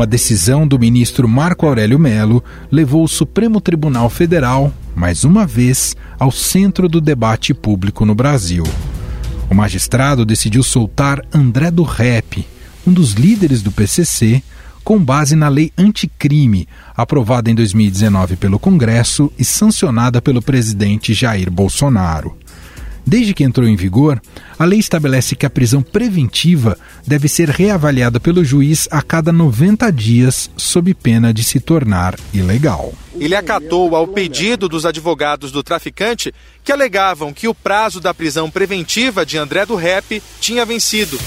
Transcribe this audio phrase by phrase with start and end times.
[0.00, 5.94] Uma decisão do ministro Marco Aurélio Melo levou o Supremo Tribunal Federal, mais uma vez,
[6.18, 8.64] ao centro do debate público no Brasil.
[9.50, 12.46] O magistrado decidiu soltar André do Rep,
[12.86, 14.42] um dos líderes do PCC,
[14.82, 21.50] com base na lei anticrime, aprovada em 2019 pelo Congresso e sancionada pelo presidente Jair
[21.50, 22.34] Bolsonaro.
[23.06, 24.20] Desde que entrou em vigor,
[24.58, 29.90] a lei estabelece que a prisão preventiva deve ser reavaliada pelo juiz a cada 90
[29.90, 32.92] dias, sob pena de se tornar ilegal.
[33.14, 38.50] Ele acatou ao pedido dos advogados do traficante que alegavam que o prazo da prisão
[38.50, 41.18] preventiva de André do Rep tinha vencido.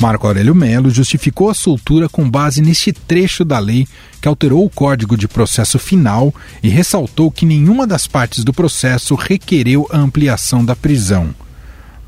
[0.00, 3.86] Marco Aurélio Melo justificou a soltura com base neste trecho da lei
[4.18, 9.14] que alterou o Código de Processo Final e ressaltou que nenhuma das partes do processo
[9.14, 11.34] requereu a ampliação da prisão.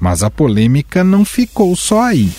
[0.00, 2.32] Mas a polêmica não ficou só aí.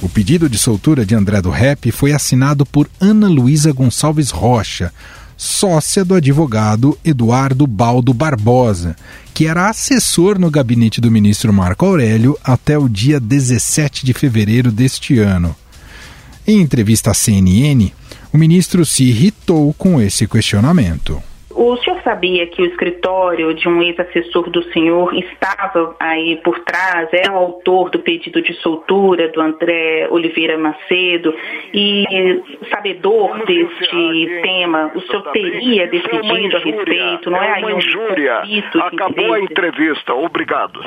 [0.00, 4.92] O pedido de soltura de André do Rep foi assinado por Ana Luísa Gonçalves Rocha,
[5.36, 8.96] sócia do advogado Eduardo Baldo Barbosa,
[9.34, 14.72] que era assessor no gabinete do ministro Marco Aurélio até o dia 17 de fevereiro
[14.72, 15.54] deste ano.
[16.46, 17.92] Em entrevista à CNN,
[18.32, 21.22] o ministro se irritou com esse questionamento.
[21.56, 27.08] O senhor sabia que o escritório de um ex-assessor do senhor estava aí por trás,
[27.14, 31.34] é o autor do pedido de soltura do André Oliveira Macedo
[31.72, 32.04] e
[32.70, 38.42] sabedor deste tema, o senhor teria decidido a respeito, não é aí um injúria.
[38.74, 40.78] Acabou a entrevista, obrigado.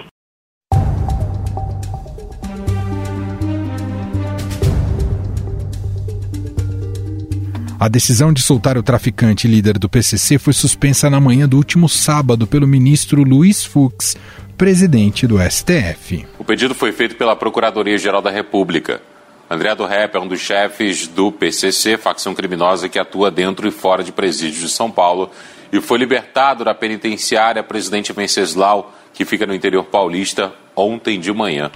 [7.80, 11.88] A decisão de soltar o traficante líder do PCC foi suspensa na manhã do último
[11.88, 14.18] sábado pelo ministro Luiz Fux,
[14.58, 16.28] presidente do STF.
[16.38, 19.02] O pedido foi feito pela Procuradoria-Geral da República.
[19.50, 23.72] André do Rep é um dos chefes do PCC, facção criminosa que atua dentro e
[23.72, 25.32] fora de presídios de São Paulo,
[25.72, 31.72] e foi libertado da penitenciária Presidente Venceslau, que fica no interior paulista, ontem de manhã.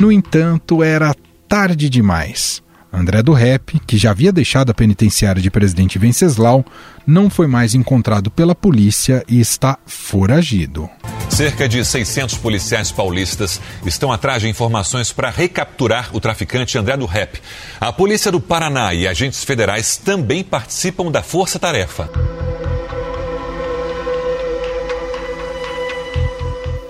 [0.00, 1.14] No entanto, era
[1.46, 2.62] tarde demais.
[2.90, 6.64] André do Rep, que já havia deixado a penitenciária de Presidente Venceslau,
[7.06, 10.88] não foi mais encontrado pela polícia e está foragido.
[11.28, 17.04] Cerca de 600 policiais paulistas estão atrás de informações para recapturar o traficante André do
[17.04, 17.38] Rep.
[17.78, 22.08] A polícia do Paraná e agentes federais também participam da força-tarefa.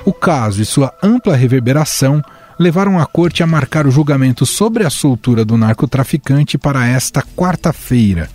[0.04, 2.22] O caso e sua ampla reverberação
[2.60, 8.28] levaram a corte a marcar o julgamento sobre a soltura do narcotraficante para esta quarta-feira.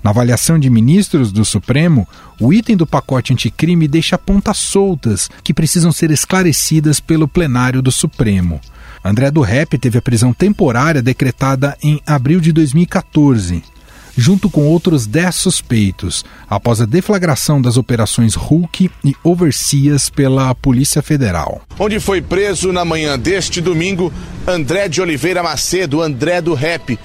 [0.00, 2.06] Na avaliação de ministros do Supremo,
[2.40, 7.90] o item do pacote anticrime deixa pontas soltas que precisam ser esclarecidas pelo plenário do
[7.90, 8.60] Supremo.
[9.04, 13.73] André do Rep teve a prisão temporária decretada em abril de 2014
[14.16, 21.02] junto com outros 10 suspeitos, após a deflagração das operações Hulk e Overseas pela Polícia
[21.02, 21.62] Federal.
[21.78, 24.12] Onde foi preso na manhã deste domingo
[24.46, 26.98] André de Oliveira Macedo, André do Rep.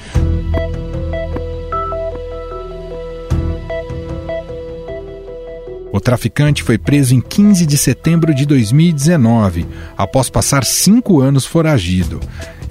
[5.99, 9.67] O traficante foi preso em 15 de setembro de 2019,
[9.97, 12.21] após passar cinco anos foragido.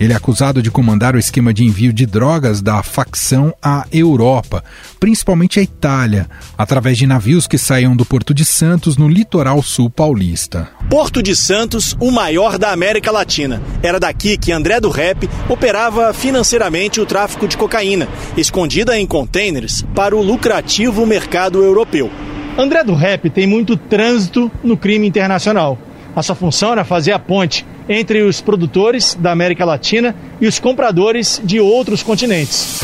[0.00, 4.65] Ele é acusado de comandar o esquema de envio de drogas da facção à Europa,
[4.99, 9.91] principalmente à Itália, através de navios que saíam do Porto de Santos, no litoral sul
[9.91, 10.66] paulista.
[10.89, 13.60] Porto de Santos, o maior da América Latina.
[13.83, 18.09] Era daqui que André do Rep operava financeiramente o tráfico de cocaína,
[18.39, 22.10] escondida em containers para o lucrativo mercado europeu.
[22.58, 25.78] André do Rep tem muito trânsito no crime internacional.
[26.16, 30.58] A sua função era fazer a ponte entre os produtores da América Latina e os
[30.58, 32.80] compradores de outros continentes.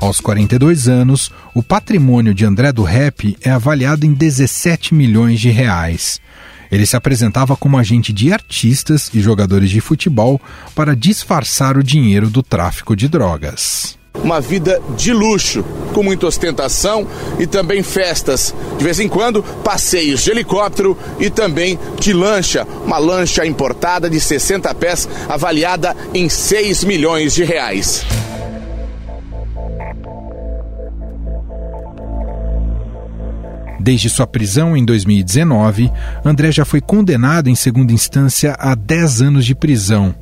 [0.00, 5.50] Aos 42 anos, o patrimônio de André do Rep é avaliado em 17 milhões de
[5.50, 6.22] reais.
[6.70, 10.40] Ele se apresentava como agente de artistas e jogadores de futebol
[10.74, 15.62] para disfarçar o dinheiro do tráfico de drogas uma vida de luxo,
[15.92, 17.06] com muita ostentação
[17.38, 18.54] e também festas.
[18.78, 24.20] De vez em quando, passeios de helicóptero e também de lancha, uma lancha importada de
[24.20, 28.04] 60 pés, avaliada em 6 milhões de reais.
[33.84, 35.92] Desde sua prisão em 2019,
[36.24, 40.14] André já foi condenado em segunda instância a 10 anos de prisão.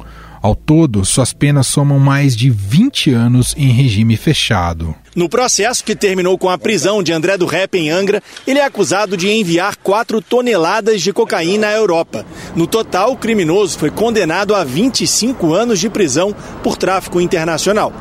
[0.42, 4.96] Ao todo, suas penas somam mais de 20 anos em regime fechado.
[5.14, 8.64] No processo que terminou com a prisão de André do Rep em Angra, ele é
[8.64, 12.26] acusado de enviar 4 toneladas de cocaína à Europa.
[12.56, 17.92] No total, o criminoso foi condenado a 25 anos de prisão por tráfico internacional.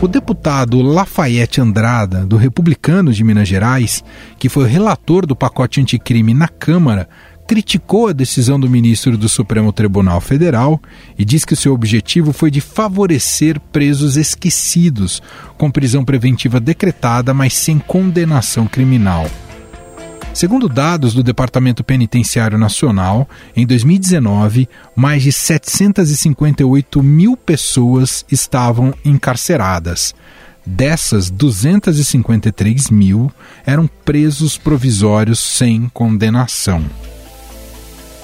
[0.00, 4.04] O deputado Lafayette Andrada, do Republicano de Minas Gerais,
[4.38, 7.08] que foi relator do pacote anticrime na Câmara,
[7.48, 10.80] criticou a decisão do ministro do Supremo Tribunal Federal
[11.18, 15.20] e diz que seu objetivo foi de favorecer presos esquecidos,
[15.56, 19.28] com prisão preventiva decretada, mas sem condenação criminal.
[20.38, 30.14] Segundo dados do Departamento Penitenciário Nacional, em 2019, mais de 758 mil pessoas estavam encarceradas.
[30.64, 33.32] Dessas, 253 mil
[33.66, 36.84] eram presos provisórios sem condenação.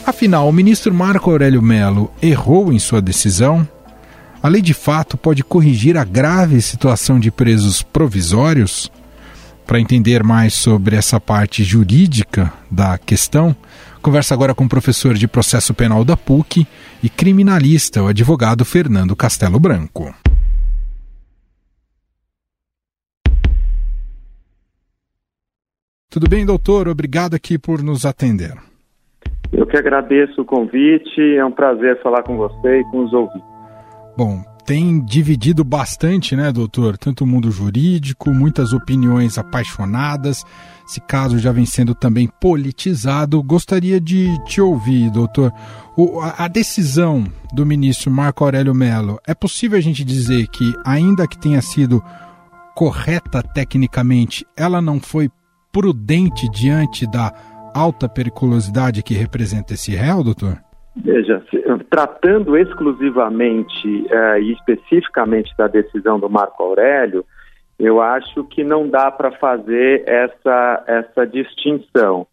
[0.07, 3.69] Afinal, o ministro Marco Aurélio Melo errou em sua decisão?
[4.41, 8.89] A lei de fato pode corrigir a grave situação de presos provisórios?
[9.67, 13.57] Para entender mais sobre essa parte jurídica da questão,
[14.03, 16.67] conversa agora com o professor de processo penal da PUC
[17.03, 20.15] e criminalista, o advogado Fernando Castelo Branco.
[26.11, 26.87] Tudo bem, doutor?
[26.87, 28.55] Obrigado aqui por nos atender.
[29.51, 33.49] Eu que agradeço o convite, é um prazer falar com você e com os ouvintes.
[34.17, 36.97] Bom, tem dividido bastante, né, doutor?
[36.97, 40.45] Tanto o mundo jurídico, muitas opiniões apaixonadas.
[40.89, 43.43] Esse caso já vem sendo também politizado.
[43.43, 45.53] Gostaria de te ouvir, doutor.
[45.97, 50.75] O, a, a decisão do ministro Marco Aurélio Mello, é possível a gente dizer que,
[50.85, 52.03] ainda que tenha sido
[52.75, 55.31] correta tecnicamente, ela não foi
[55.73, 57.33] prudente diante da
[57.75, 60.64] alta periculosidade que representa esse réu, doutor?
[60.97, 61.43] Veja,
[61.91, 67.25] tratando exclusivamente uh, e especificamente da decisão do Marco Aurélio,
[67.79, 72.27] eu acho que não dá para fazer essa, essa distinção.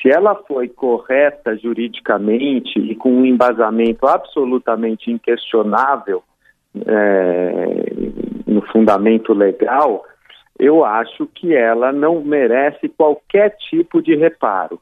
[0.00, 6.22] Se ela foi correta juridicamente e com um embasamento absolutamente inquestionável
[6.86, 7.84] é,
[8.46, 10.04] no fundamento legal,
[10.58, 14.80] eu acho que ela não merece qualquer tipo de reparo.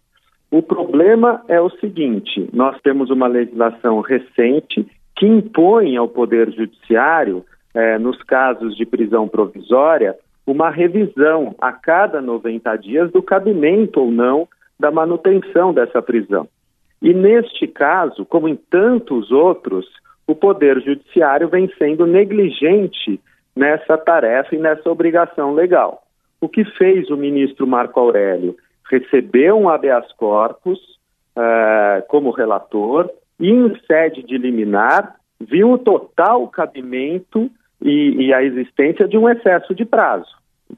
[0.55, 4.87] O problema é o seguinte: nós temos uma legislação recente
[5.17, 10.15] que impõe ao Poder Judiciário, eh, nos casos de prisão provisória,
[10.47, 14.47] uma revisão a cada 90 dias do cabimento ou não
[14.79, 16.47] da manutenção dessa prisão.
[17.03, 19.85] E neste caso, como em tantos outros,
[20.25, 23.21] o Poder Judiciário vem sendo negligente
[23.57, 26.05] nessa tarefa e nessa obrigação legal.
[26.41, 28.55] O que fez o ministro Marco Aurélio?
[28.91, 30.79] Recebeu um habeas corpus
[31.37, 37.51] uh, como relator e, em sede de liminar, viu o total cabimento
[37.81, 40.31] e, e a existência de um excesso de prazo.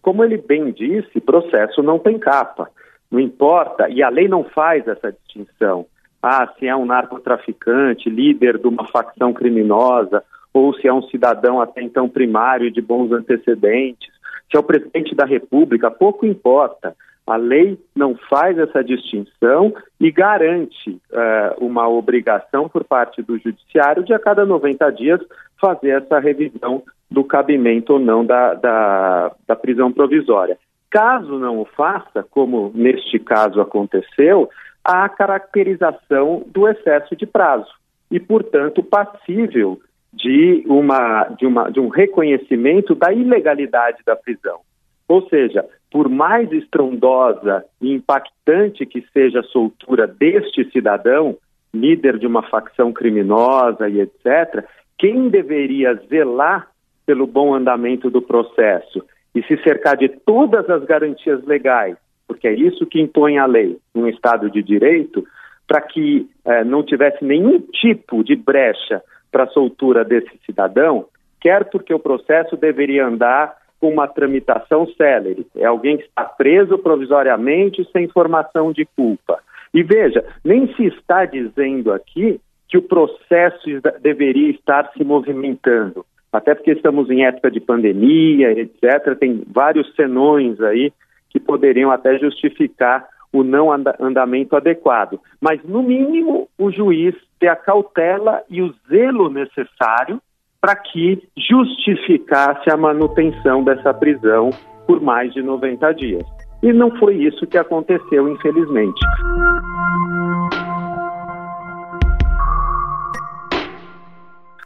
[0.02, 2.68] Como ele bem disse, processo não tem capa.
[3.10, 5.86] Não importa, e a lei não faz essa distinção.
[6.22, 11.60] Ah, se é um narcotraficante, líder de uma facção criminosa, ou se é um cidadão
[11.60, 14.10] até então primário de bons antecedentes,
[14.50, 16.96] se é o presidente da República, pouco importa.
[17.26, 24.04] A lei não faz essa distinção e garante uh, uma obrigação por parte do judiciário
[24.04, 25.20] de a cada 90 dias
[25.60, 30.56] fazer essa revisão do cabimento ou não da, da, da prisão provisória.
[30.88, 34.48] Caso não o faça, como neste caso aconteceu,
[34.84, 37.70] há a caracterização do excesso de prazo
[38.10, 39.80] e, portanto, passível
[40.12, 44.60] de, uma, de, uma, de um reconhecimento da ilegalidade da prisão.
[45.08, 45.64] Ou seja,
[45.96, 51.38] por mais estrondosa e impactante que seja a soltura deste cidadão,
[51.72, 54.62] líder de uma facção criminosa e etc.,
[54.98, 56.68] quem deveria zelar
[57.06, 59.02] pelo bom andamento do processo
[59.34, 61.96] e se cercar de todas as garantias legais,
[62.28, 65.26] porque é isso que impõe a lei num Estado de Direito,
[65.66, 71.06] para que eh, não tivesse nenhum tipo de brecha para a soltura desse cidadão,
[71.40, 75.46] quer porque o processo deveria andar com uma tramitação célere.
[75.54, 79.38] É alguém que está preso provisoriamente sem formação de culpa.
[79.72, 83.64] E veja, nem se está dizendo aqui que o processo
[84.00, 86.04] deveria estar se movimentando.
[86.32, 89.16] Até porque estamos em época de pandemia, etc.
[89.20, 90.92] Tem vários senões aí
[91.30, 95.20] que poderiam até justificar o não andamento adequado.
[95.40, 100.20] Mas, no mínimo, o juiz ter a cautela e o zelo necessário
[100.60, 104.50] para que justificasse a manutenção dessa prisão
[104.86, 106.24] por mais de 90 dias.
[106.62, 109.00] E não foi isso que aconteceu, infelizmente.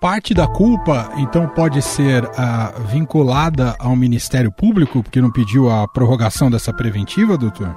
[0.00, 5.86] Parte da culpa, então, pode ser uh, vinculada ao Ministério Público, porque não pediu a
[5.86, 7.68] prorrogação dessa preventiva, doutor?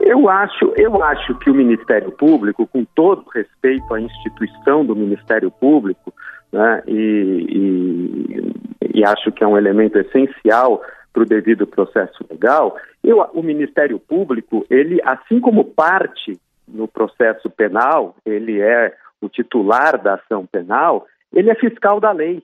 [0.00, 5.50] Eu acho, eu acho que o Ministério Público, com todo respeito à instituição do Ministério
[5.50, 6.14] Público,
[6.52, 10.82] né, e, e, e acho que é um elemento essencial
[11.12, 17.50] para o devido processo legal, eu, o Ministério Público, ele, assim como parte no processo
[17.50, 22.42] penal, ele é o titular da ação penal, ele é fiscal da lei.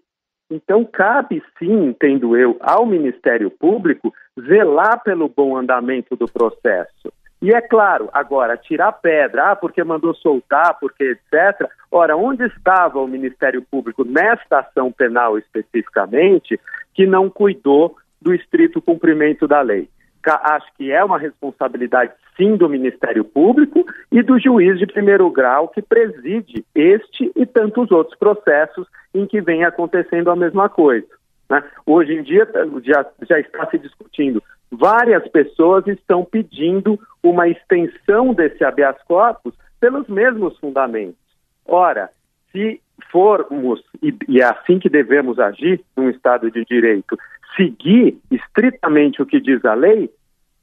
[0.51, 7.13] Então, cabe sim, entendo eu, ao Ministério Público zelar pelo bom andamento do processo.
[7.41, 11.69] E é claro, agora, tirar pedra, ah, porque mandou soltar, porque etc.
[11.91, 16.59] Ora, onde estava o Ministério Público nesta ação penal especificamente,
[16.93, 19.89] que não cuidou do estrito cumprimento da lei?
[20.27, 25.69] Acho que é uma responsabilidade, sim, do Ministério Público e do juiz de primeiro grau
[25.69, 31.07] que preside este e tantos outros processos em que vem acontecendo a mesma coisa.
[31.49, 31.63] Né?
[31.87, 32.47] Hoje em dia
[32.85, 40.07] já, já está se discutindo várias pessoas estão pedindo uma extensão desse habeas corpus pelos
[40.09, 41.19] mesmos fundamentos.
[41.67, 42.11] Ora,
[42.53, 47.17] se formos, e, e, é assim que devemos agir num Estado de Direito,
[47.57, 50.11] seguir estritamente o que diz a lei,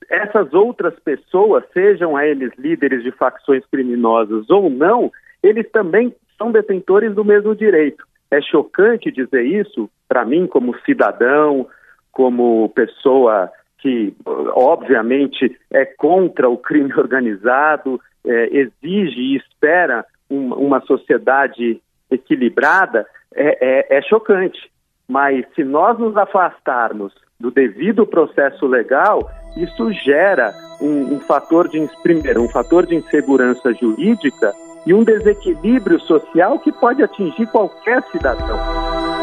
[0.09, 7.13] essas outras pessoas, sejam eles líderes de facções criminosas ou não, eles também são detentores
[7.15, 8.05] do mesmo direito.
[8.29, 11.67] É chocante dizer isso, para mim, como cidadão,
[12.11, 13.51] como pessoa
[13.85, 14.15] que
[14.55, 23.93] obviamente é contra o crime organizado, é, exige e espera um, uma sociedade equilibrada, é,
[23.93, 24.71] é, é chocante.
[25.07, 30.51] Mas se nós nos afastarmos do devido processo legal, isso gera
[30.81, 34.51] um, um, fator de primeiro, um fator de insegurança jurídica
[34.87, 39.14] e um desequilíbrio social que pode atingir qualquer cidadão.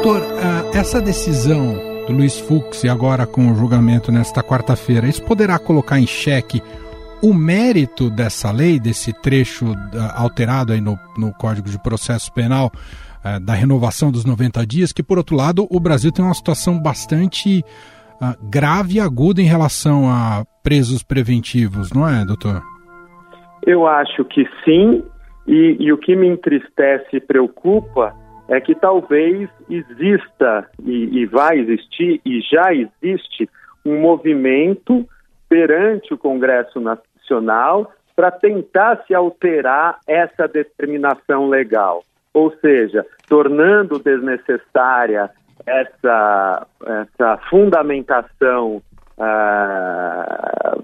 [0.00, 1.74] Doutor, ah, essa decisão
[2.06, 6.62] do Luiz Fux e agora com o julgamento nesta quarta-feira, isso poderá colocar em xeque
[7.20, 12.70] o mérito dessa lei, desse trecho ah, alterado aí no, no Código de Processo Penal,
[13.24, 16.80] ah, da renovação dos 90 dias, que por outro lado o Brasil tem uma situação
[16.80, 17.64] bastante
[18.48, 22.62] grave e aguda em relação a presos preventivos, não é, doutor?
[23.66, 25.02] Eu acho que sim,
[25.44, 28.14] e, e o que me entristece e preocupa
[28.48, 33.48] é que talvez exista e, e vai existir e já existe
[33.84, 35.06] um movimento
[35.48, 42.02] perante o Congresso Nacional para tentar se alterar essa determinação legal,
[42.34, 45.30] ou seja, tornando desnecessária
[45.64, 48.82] essa, essa fundamentação
[49.18, 50.82] uh,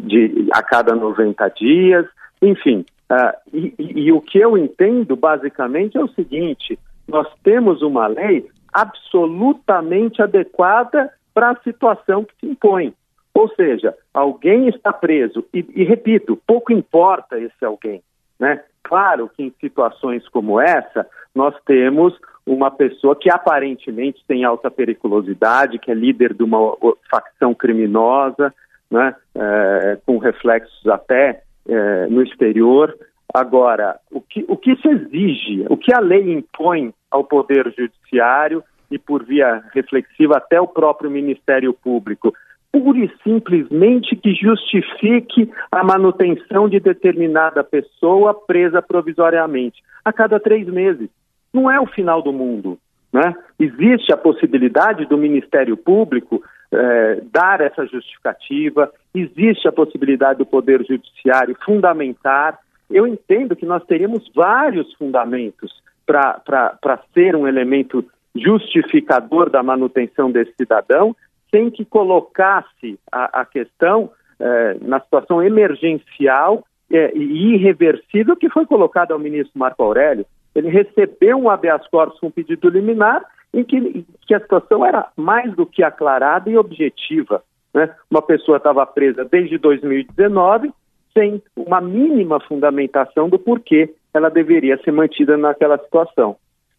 [0.00, 2.06] de, a cada 90 dias,
[2.40, 2.84] enfim.
[3.10, 6.78] Uh, e, e, e o que eu entendo basicamente é o seguinte:
[7.08, 12.94] nós temos uma lei absolutamente adequada para a situação que se impõe.
[13.34, 18.02] Ou seja, alguém está preso, e, e, repito, pouco importa esse alguém.
[18.38, 18.62] Né?
[18.82, 25.78] Claro que em situações como essa, nós temos uma pessoa que aparentemente tem alta periculosidade,
[25.78, 26.76] que é líder de uma
[27.10, 28.52] facção criminosa,
[28.90, 29.14] né?
[29.34, 32.94] É, com reflexos até é, no exterior,
[33.32, 38.62] Agora, o que, o que se exige, o que a lei impõe ao Poder Judiciário
[38.90, 42.34] e, por via reflexiva, até o próprio Ministério Público,
[42.70, 50.66] pura e simplesmente que justifique a manutenção de determinada pessoa presa provisoriamente a cada três
[50.66, 51.08] meses.
[51.52, 52.78] Não é o final do mundo.
[53.12, 53.34] Né?
[53.58, 60.82] Existe a possibilidade do Ministério Público eh, dar essa justificativa, existe a possibilidade do Poder
[60.82, 62.58] Judiciário fundamentar
[62.92, 70.52] eu entendo que nós teríamos vários fundamentos para ser um elemento justificador da manutenção desse
[70.54, 71.14] cidadão,
[71.50, 78.66] sem que colocasse a, a questão eh, na situação emergencial eh, e irreversível que foi
[78.66, 80.26] colocada ao ministro Marco Aurélio.
[80.54, 83.22] Ele recebeu um habeas corpus com pedido liminar
[83.52, 87.42] em que, que a situação era mais do que aclarada e objetiva.
[87.72, 87.94] Né?
[88.10, 90.72] Uma pessoa estava presa desde 2019
[91.14, 96.36] sem uma mínima fundamentação do porquê ela deveria ser mantida naquela situação.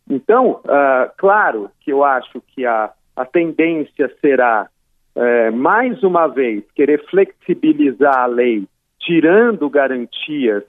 [0.09, 4.67] Então, uh, claro que eu acho que a, a tendência será,
[5.15, 8.67] uh, mais uma vez, querer flexibilizar a lei,
[8.99, 10.63] tirando garantias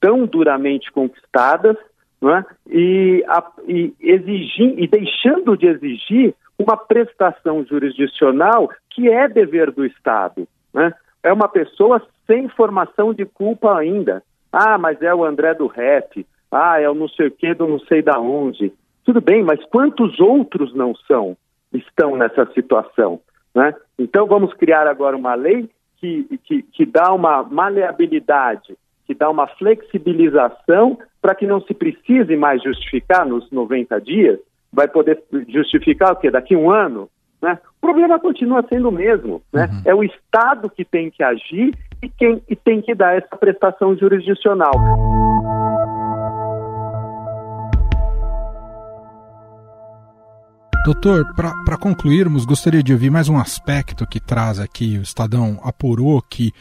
[0.00, 1.76] tão duramente conquistadas
[2.22, 2.44] é?
[2.68, 9.84] e, a, e, exigir, e deixando de exigir uma prestação jurisdicional que é dever do
[9.84, 10.46] Estado.
[10.72, 10.92] Né?
[11.22, 14.22] É uma pessoa sem formação de culpa ainda.
[14.52, 16.26] Ah, mas é o André do rap.
[16.50, 18.72] Ah, é o não sei o que do não sei da onde.
[19.04, 21.36] Tudo bem, mas quantos outros não são,
[21.72, 23.20] estão nessa situação?
[23.54, 23.74] Né?
[23.98, 28.76] Então vamos criar agora uma lei que, que, que dá uma maleabilidade,
[29.06, 34.38] que dá uma flexibilização para que não se precise mais justificar nos 90 dias,
[34.72, 36.30] vai poder justificar o quê?
[36.30, 37.08] Daqui um ano?
[37.40, 37.58] Né?
[37.78, 39.42] O problema continua sendo o mesmo.
[39.52, 39.66] Né?
[39.66, 39.82] Uhum.
[39.84, 43.96] É o Estado que tem que agir e, quem, e tem que dar essa prestação
[43.96, 44.72] jurisdicional.
[50.84, 54.98] Doutor, para concluirmos, gostaria de ouvir mais um aspecto que traz aqui.
[54.98, 56.52] O Estadão apurou que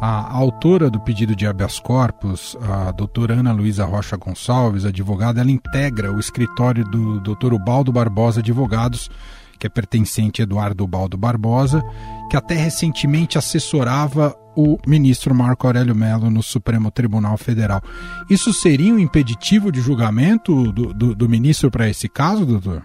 [0.00, 5.50] a, autora do pedido de habeas corpus, a doutora Ana Luísa Rocha Gonçalves, advogada, ela
[5.50, 9.10] integra o escritório do doutor Ubaldo Barbosa Advogados,
[9.58, 11.82] que é pertencente a Eduardo Ubaldo Barbosa,
[12.30, 17.80] que até recentemente assessorava o ministro Marco Aurélio Mello no Supremo Tribunal Federal.
[18.30, 22.82] Isso seria um impeditivo de julgamento do, do, do ministro para esse caso, doutor?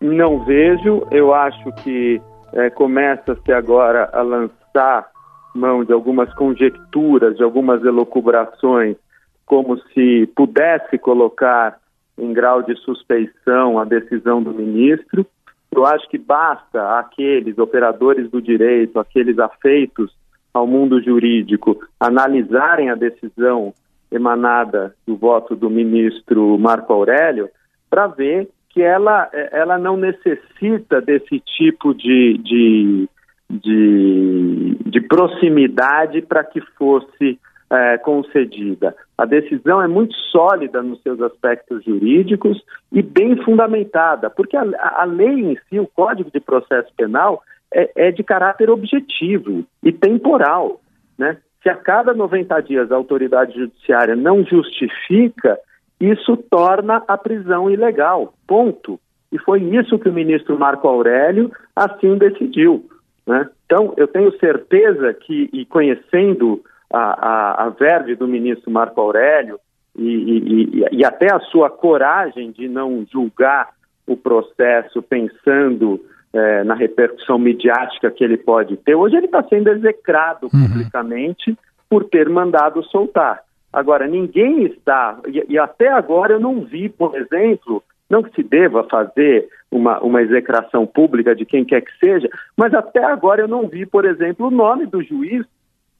[0.00, 1.06] Não vejo.
[1.10, 2.20] Eu acho que
[2.52, 5.08] é, começa-se agora a lançar
[5.54, 8.96] mão de algumas conjecturas, de algumas elucubrações,
[9.44, 11.78] como se pudesse colocar
[12.18, 15.26] em grau de suspeição a decisão do ministro.
[15.74, 20.10] Eu acho que basta aqueles operadores do direito, aqueles afeitos
[20.56, 23.74] ao mundo jurídico, analisarem a decisão
[24.10, 27.48] emanada do voto do ministro Marco Aurélio
[27.90, 33.08] para ver que ela, ela não necessita desse tipo de, de,
[33.50, 37.38] de, de proximidade para que fosse
[37.70, 38.94] é, concedida.
[39.18, 45.04] A decisão é muito sólida nos seus aspectos jurídicos e bem fundamentada, porque a, a
[45.04, 47.42] lei em si, o Código de Processo Penal,
[47.76, 50.80] é, é de caráter objetivo e temporal.
[51.18, 51.36] Né?
[51.62, 55.58] Se a cada 90 dias a autoridade judiciária não justifica
[56.00, 58.34] isso torna a prisão ilegal.
[58.46, 59.00] Ponto.
[59.32, 62.84] E foi isso que o ministro Marco Aurélio assim decidiu.
[63.26, 63.48] Né?
[63.64, 66.62] Então, eu tenho certeza que, e conhecendo
[66.92, 69.58] a, a, a verve do ministro Marco Aurélio,
[69.98, 73.70] e, e, e, até a sua coragem de não julgar
[74.06, 75.98] o processo pensando
[76.36, 78.94] é, na repercussão midiática que ele pode ter.
[78.94, 80.68] Hoje ele está sendo execrado uhum.
[80.68, 81.56] publicamente
[81.88, 83.40] por ter mandado soltar.
[83.72, 88.42] Agora, ninguém está, e, e, até agora eu não vi, por exemplo, não que se
[88.42, 93.48] deva fazer uma, uma execração pública de quem quer que seja, mas até agora eu
[93.48, 95.44] não vi, por exemplo, o nome do juiz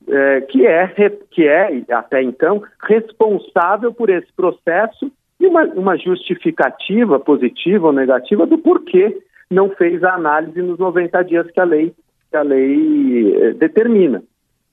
[0.09, 0.87] é, que, é,
[1.31, 8.47] que é, até então, responsável por esse processo e uma, uma justificativa positiva ou negativa
[8.47, 9.19] do porquê
[9.51, 11.95] não fez a análise nos 90 dias que a lei,
[12.31, 14.23] que a lei é, determina.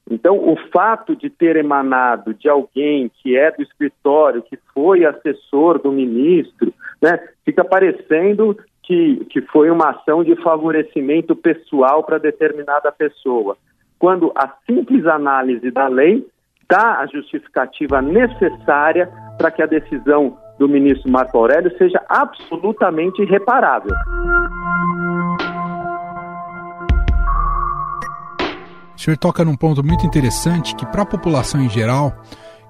[0.09, 5.79] Então, o fato de ter emanado de alguém que é do escritório, que foi assessor
[5.79, 12.91] do ministro, né, fica parecendo que, que foi uma ação de favorecimento pessoal para determinada
[12.91, 13.57] pessoa.
[13.97, 16.27] Quando a simples análise da lei
[16.69, 23.91] dá a justificativa necessária para que a decisão do ministro Marco Aurélio seja absolutamente irreparável.
[29.03, 32.13] O senhor toca num ponto muito interessante que, para a população em geral,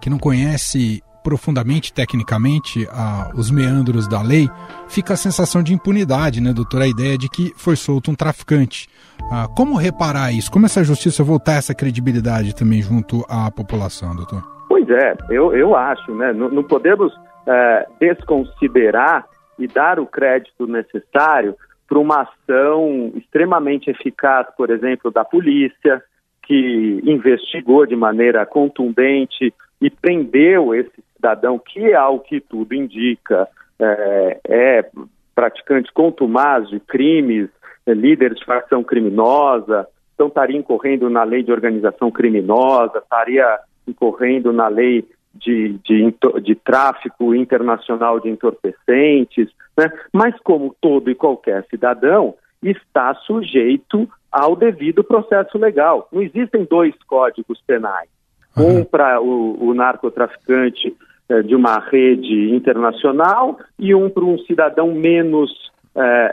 [0.01, 4.49] que não conhece profundamente, tecnicamente, a, os meandros da lei,
[4.87, 6.81] fica a sensação de impunidade, né, doutor?
[6.81, 8.89] A ideia de que foi solto um traficante.
[9.31, 10.51] Ah, como reparar isso?
[10.51, 14.41] Como essa justiça voltar essa credibilidade também junto à população, doutor?
[14.67, 16.33] Pois é, eu, eu acho, né?
[16.33, 17.13] Não, não podemos
[17.45, 19.23] é, desconsiderar
[19.59, 21.55] e dar o crédito necessário
[21.87, 26.03] para uma ação extremamente eficaz, por exemplo, da polícia,
[26.43, 33.47] que investigou de maneira contundente e prendeu esse cidadão que, ao que tudo indica,
[33.79, 34.89] é, é
[35.33, 37.49] praticante contumaz de crimes,
[37.85, 44.53] é líder de facção criminosa, então estaria incorrendo na lei de organização criminosa, estaria incorrendo
[44.53, 49.91] na lei de, de, de tráfico internacional de entorpecentes, né?
[50.13, 56.07] mas como todo e qualquer cidadão, está sujeito ao devido processo legal.
[56.11, 58.09] Não existem dois códigos penais.
[58.57, 58.79] Uhum.
[58.79, 60.95] Um para o, o, narcotraficante
[61.29, 65.51] é, de uma rede internacional e um para um cidadão menos
[65.95, 66.31] é,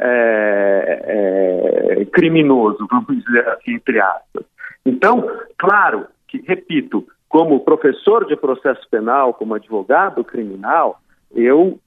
[2.00, 4.44] é, criminoso, vamos dizer assim, entre aspas.
[4.84, 11.00] Então, claro que, repito, como professor de processo penal, como advogado criminal,
[11.34, 11.78] eu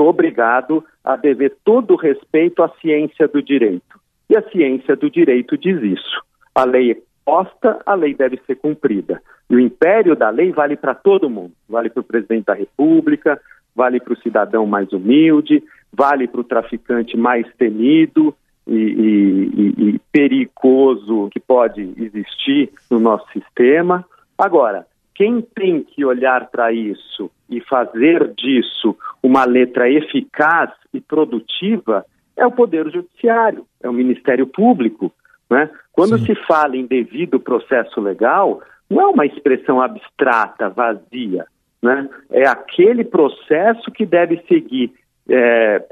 [0.00, 4.00] sou obrigado a dever todo respeito à ciência do direito.
[4.30, 6.22] E a ciência do direito diz isso.
[6.54, 9.20] A lei imposta, a lei deve ser cumprida.
[9.50, 11.52] E o império da lei vale para todo mundo.
[11.68, 13.38] Vale para o presidente da República,
[13.76, 18.34] vale para o cidadão mais humilde, vale para o traficante mais temido
[18.66, 24.02] e, e, e, perigoso que pode existir no nosso sistema.
[24.38, 24.86] Agora,
[25.20, 32.46] quem tem que olhar para isso e fazer disso uma letra eficaz e produtiva é
[32.46, 35.12] o Poder Judiciário, é o Ministério Público.
[35.50, 35.68] Né?
[35.92, 36.24] Quando Sim.
[36.24, 41.44] se fala em devido processo legal, não é uma expressão abstrata, vazia.
[41.82, 42.08] Né?
[42.30, 44.90] É aquele processo que deve seguir
[45.28, 45.84] é,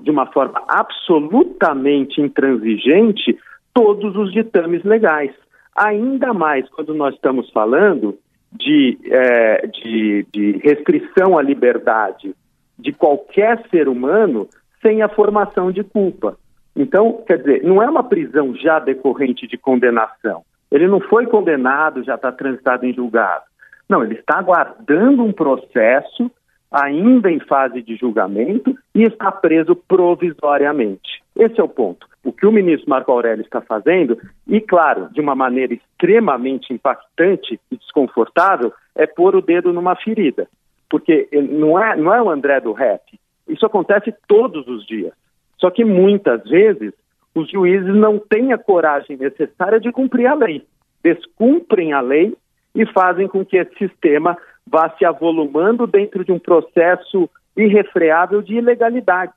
[0.00, 3.36] de uma forma absolutamente intransigente
[3.74, 5.32] todos os ditames legais.
[5.74, 8.16] Ainda mais quando nós estamos falando
[8.54, 12.34] de, é, de, de restrição à liberdade
[12.78, 14.48] de qualquer ser humano
[14.80, 16.36] sem a formação de culpa.
[16.76, 20.42] Então, quer dizer, não é uma prisão já decorrente de condenação.
[20.70, 23.44] Ele não foi condenado, já está transitado em julgado.
[23.88, 26.30] Não, ele está aguardando um processo
[26.70, 31.22] ainda em fase de julgamento e está preso provisoriamente.
[31.36, 32.06] Esse é o ponto.
[32.24, 37.60] O que o ministro Marco Aurélio está fazendo, e claro, de uma maneira extremamente impactante
[37.70, 40.48] e desconfortável, é pôr o dedo numa ferida.
[40.88, 43.02] Porque não é, não é o André do rap.
[43.46, 45.12] Isso acontece todos os dias.
[45.58, 46.92] Só que muitas vezes
[47.34, 50.64] os juízes não têm a coragem necessária de cumprir a lei.
[51.02, 52.34] Descumprem a lei
[52.74, 58.54] e fazem com que esse sistema vá se avolumando dentro de um processo irrefreável de
[58.54, 59.32] ilegalidade.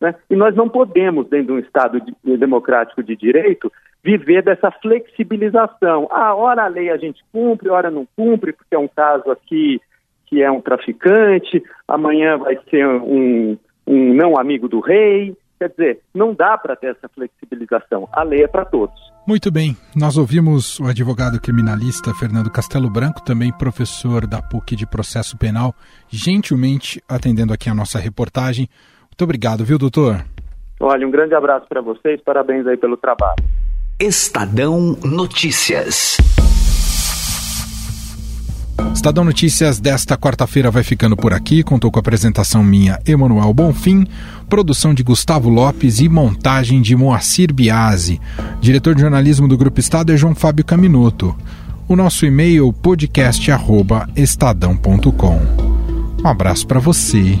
[0.00, 0.14] Né?
[0.28, 3.72] E nós não podemos, dentro de um Estado de, democrático de direito,
[4.04, 6.08] viver dessa flexibilização.
[6.10, 9.80] Ah, ora a lei a gente cumpre, ora não cumpre, porque é um caso aqui
[10.26, 13.56] que é um traficante, amanhã vai ser um,
[13.86, 15.36] um não amigo do rei.
[15.58, 18.06] Quer dizer, não dá para ter essa flexibilização.
[18.12, 18.94] A lei é para todos.
[19.26, 24.86] Muito bem, nós ouvimos o advogado criminalista Fernando Castelo Branco, também professor da PUC de
[24.86, 25.74] Processo Penal,
[26.08, 28.68] gentilmente atendendo aqui a nossa reportagem.
[29.16, 30.22] Muito obrigado, viu, doutor?
[30.78, 33.42] Olha, um grande abraço para vocês, parabéns aí pelo trabalho.
[33.98, 36.18] Estadão Notícias.
[38.92, 41.62] Estadão Notícias desta quarta-feira vai ficando por aqui.
[41.62, 44.06] Contou com a apresentação minha, Emanuel Bonfim,
[44.50, 48.20] produção de Gustavo Lopes e montagem de Moacir Biasi.
[48.60, 51.34] Diretor de jornalismo do Grupo Estado é João Fábio Caminoto.
[51.88, 55.40] O nosso e-mail podcast@estadão.com.
[56.22, 57.40] Um abraço para você